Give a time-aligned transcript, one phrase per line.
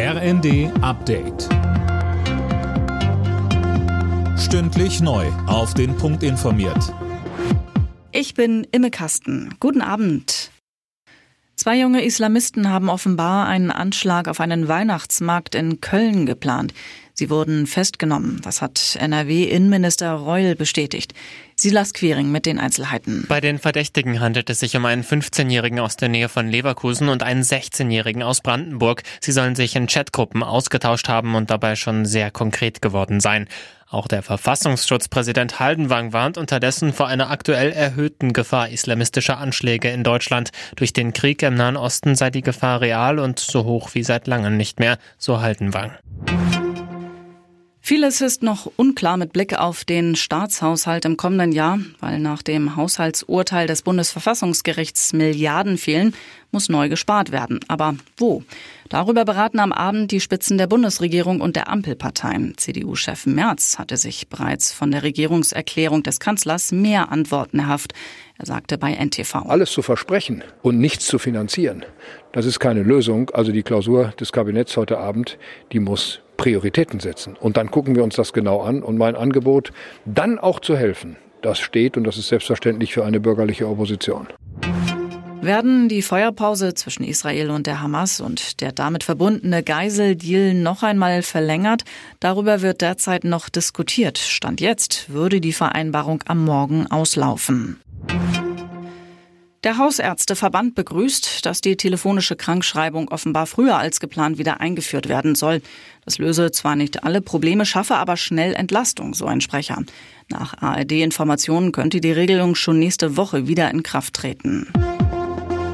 [0.00, 1.48] RND Update.
[4.38, 5.26] Stündlich neu.
[5.48, 6.94] Auf den Punkt informiert.
[8.12, 9.56] Ich bin Imme Kasten.
[9.58, 10.52] Guten Abend.
[11.56, 16.74] Zwei junge Islamisten haben offenbar einen Anschlag auf einen Weihnachtsmarkt in Köln geplant.
[17.18, 18.40] Sie wurden festgenommen.
[18.44, 21.14] Das hat NRW-Innenminister Reul bestätigt.
[21.56, 23.24] Silas Quiring mit den Einzelheiten.
[23.26, 27.24] Bei den Verdächtigen handelt es sich um einen 15-Jährigen aus der Nähe von Leverkusen und
[27.24, 29.02] einen 16-Jährigen aus Brandenburg.
[29.20, 33.48] Sie sollen sich in Chatgruppen ausgetauscht haben und dabei schon sehr konkret geworden sein.
[33.90, 40.50] Auch der Verfassungsschutzpräsident Haldenwang warnt unterdessen vor einer aktuell erhöhten Gefahr islamistischer Anschläge in Deutschland.
[40.76, 44.28] Durch den Krieg im Nahen Osten sei die Gefahr real und so hoch wie seit
[44.28, 45.90] langem nicht mehr, so Haldenwang.
[47.88, 52.76] Vieles ist noch unklar mit Blick auf den Staatshaushalt im kommenden Jahr, weil nach dem
[52.76, 56.12] Haushaltsurteil des Bundesverfassungsgerichts Milliarden fehlen,
[56.52, 57.60] muss neu gespart werden.
[57.66, 58.42] Aber wo?
[58.90, 62.58] Darüber beraten am Abend die Spitzen der Bundesregierung und der Ampelparteien.
[62.58, 67.94] CDU-Chef Merz hatte sich bereits von der Regierungserklärung des Kanzlers mehr Antworten erhofft.
[68.36, 69.34] Er sagte bei NTV.
[69.48, 71.86] Alles zu versprechen und nichts zu finanzieren,
[72.32, 73.30] das ist keine Lösung.
[73.30, 75.38] Also die Klausur des Kabinetts heute Abend,
[75.72, 77.36] die muss Prioritäten setzen.
[77.38, 78.82] Und dann gucken wir uns das genau an.
[78.82, 79.72] Und mein Angebot,
[80.06, 84.28] dann auch zu helfen, das steht und das ist selbstverständlich für eine bürgerliche Opposition.
[85.40, 91.22] Werden die Feuerpause zwischen Israel und der Hamas und der damit verbundene Geiseldeal noch einmal
[91.22, 91.84] verlängert?
[92.18, 94.18] Darüber wird derzeit noch diskutiert.
[94.18, 97.80] Stand jetzt würde die Vereinbarung am Morgen auslaufen.
[99.64, 105.62] Der Hausärzteverband begrüßt, dass die telefonische Krankschreibung offenbar früher als geplant wieder eingeführt werden soll.
[106.04, 109.82] Das löse zwar nicht alle Probleme, schaffe aber schnell Entlastung, so ein Sprecher.
[110.28, 114.68] Nach ARD-Informationen könnte die Regelung schon nächste Woche wieder in Kraft treten.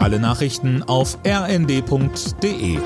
[0.01, 2.79] Alle Nachrichten auf rnd.de